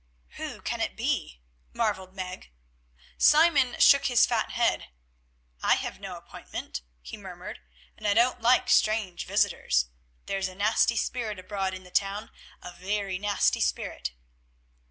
"Who 0.29 0.61
can 0.63 0.81
it 0.81 0.95
be?" 0.97 1.41
marvelled 1.73 2.15
Meg. 2.15 2.49
Simon 3.19 3.79
shook 3.79 4.05
his 4.07 4.25
fat 4.25 4.49
head. 4.53 4.89
"I 5.61 5.75
have 5.75 5.99
no 5.99 6.17
appointment," 6.17 6.81
he 7.03 7.17
murmured, 7.17 7.59
"and 7.97 8.07
I 8.07 8.15
don't 8.15 8.41
like 8.41 8.67
strange 8.67 9.27
visitors. 9.27 9.89
There's 10.25 10.47
a 10.47 10.55
nasty 10.55 10.95
spirit 10.95 11.37
abroad 11.37 11.75
in 11.75 11.83
the 11.83 11.91
town, 11.91 12.31
a 12.63 12.71
very 12.71 13.19
nasty 13.19 13.59
spirit." 13.61 14.13